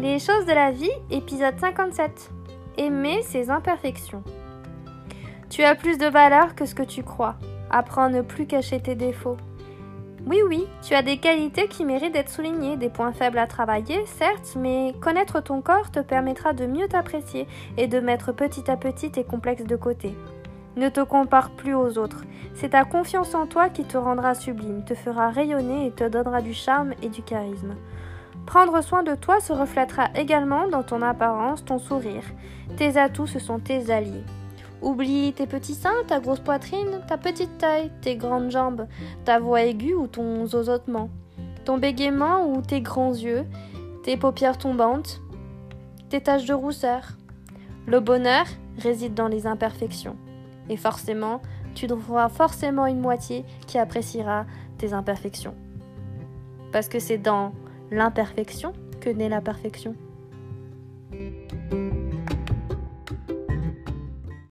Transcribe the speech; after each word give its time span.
Les 0.00 0.18
choses 0.18 0.46
de 0.46 0.52
la 0.52 0.70
vie, 0.70 0.88
épisode 1.10 1.58
57. 1.60 2.30
Aimer 2.78 3.20
ses 3.20 3.50
imperfections. 3.50 4.22
Tu 5.50 5.62
as 5.62 5.74
plus 5.74 5.98
de 5.98 6.06
valeur 6.06 6.54
que 6.54 6.64
ce 6.64 6.74
que 6.74 6.82
tu 6.82 7.02
crois. 7.02 7.34
Apprends 7.70 8.04
à 8.04 8.08
ne 8.08 8.22
plus 8.22 8.46
cacher 8.46 8.80
tes 8.80 8.94
défauts. 8.94 9.36
Oui, 10.26 10.38
oui, 10.48 10.66
tu 10.80 10.94
as 10.94 11.02
des 11.02 11.18
qualités 11.18 11.68
qui 11.68 11.84
méritent 11.84 12.14
d'être 12.14 12.30
soulignées, 12.30 12.78
des 12.78 12.88
points 12.88 13.12
faibles 13.12 13.36
à 13.36 13.46
travailler, 13.46 14.06
certes, 14.06 14.56
mais 14.56 14.94
connaître 15.02 15.42
ton 15.42 15.60
corps 15.60 15.90
te 15.90 16.00
permettra 16.00 16.54
de 16.54 16.64
mieux 16.64 16.88
t'apprécier 16.88 17.46
et 17.76 17.86
de 17.86 18.00
mettre 18.00 18.32
petit 18.32 18.70
à 18.70 18.78
petit 18.78 19.10
tes 19.10 19.24
complexes 19.24 19.64
de 19.64 19.76
côté. 19.76 20.16
Ne 20.76 20.88
te 20.88 21.02
compare 21.02 21.50
plus 21.50 21.74
aux 21.74 21.98
autres. 21.98 22.24
C'est 22.54 22.70
ta 22.70 22.84
confiance 22.84 23.34
en 23.34 23.46
toi 23.46 23.68
qui 23.68 23.84
te 23.84 23.98
rendra 23.98 24.34
sublime, 24.34 24.82
te 24.82 24.94
fera 24.94 25.28
rayonner 25.28 25.88
et 25.88 25.90
te 25.90 26.08
donnera 26.08 26.40
du 26.40 26.54
charme 26.54 26.94
et 27.02 27.10
du 27.10 27.22
charisme. 27.22 27.74
Prendre 28.46 28.82
soin 28.82 29.02
de 29.02 29.14
toi 29.14 29.40
se 29.40 29.52
reflètera 29.52 30.08
également 30.14 30.68
dans 30.68 30.82
ton 30.82 31.02
apparence, 31.02 31.64
ton 31.64 31.78
sourire. 31.78 32.24
Tes 32.76 32.96
atouts, 32.96 33.26
ce 33.26 33.38
sont 33.38 33.58
tes 33.58 33.90
alliés. 33.90 34.24
Oublie 34.82 35.32
tes 35.34 35.46
petits 35.46 35.74
seins, 35.74 36.04
ta 36.06 36.20
grosse 36.20 36.40
poitrine, 36.40 37.00
ta 37.06 37.18
petite 37.18 37.58
taille, 37.58 37.90
tes 38.00 38.16
grandes 38.16 38.50
jambes, 38.50 38.86
ta 39.24 39.38
voix 39.38 39.62
aiguë 39.62 39.94
ou 39.94 40.06
ton 40.06 40.46
zozotement, 40.46 41.10
ton 41.64 41.76
bégaiement 41.76 42.50
ou 42.50 42.62
tes 42.62 42.80
grands 42.80 43.12
yeux, 43.12 43.44
tes 44.02 44.16
paupières 44.16 44.56
tombantes, 44.56 45.20
tes 46.08 46.20
taches 46.20 46.46
de 46.46 46.54
rousseur. 46.54 47.02
Le 47.86 48.00
bonheur 48.00 48.46
réside 48.78 49.14
dans 49.14 49.28
les 49.28 49.46
imperfections. 49.46 50.16
Et 50.68 50.76
forcément, 50.76 51.42
tu 51.74 51.86
trouveras 51.86 52.28
forcément 52.28 52.86
une 52.86 53.00
moitié 53.00 53.44
qui 53.66 53.78
appréciera 53.78 54.46
tes 54.78 54.92
imperfections. 54.92 55.54
Parce 56.72 56.88
que 56.88 56.98
c'est 56.98 57.18
dans 57.18 57.52
l'imperfection 57.90 58.72
que 59.00 59.10
naît 59.10 59.28
la 59.28 59.40
perfection. 59.40 59.94